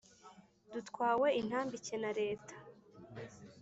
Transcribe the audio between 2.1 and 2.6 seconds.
leta